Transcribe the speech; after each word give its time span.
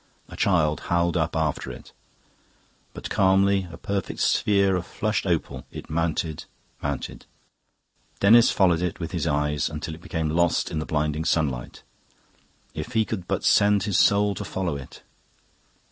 A 0.29 0.35
child 0.35 0.79
howled 0.89 1.15
up 1.15 1.35
after 1.35 1.69
it; 1.71 1.91
but 2.91 3.11
calmly, 3.11 3.67
a 3.71 3.77
perfect 3.77 4.19
sphere 4.19 4.75
of 4.75 4.87
flushed 4.87 5.27
opal, 5.27 5.63
it 5.71 5.91
mounted, 5.91 6.45
mounted. 6.81 7.27
Denis 8.19 8.49
followed 8.49 8.81
it 8.81 8.99
with 8.99 9.11
his 9.11 9.27
eyes 9.27 9.69
until 9.69 9.93
it 9.93 10.01
became 10.01 10.29
lost 10.31 10.71
in 10.71 10.79
the 10.79 10.87
blinding 10.89 11.23
sunlight. 11.23 11.83
If 12.73 12.93
he 12.93 13.05
could 13.05 13.27
but 13.27 13.43
send 13.43 13.83
his 13.83 13.99
soul 13.99 14.33
to 14.33 14.43
follow 14.43 14.75
it!... 14.75 15.03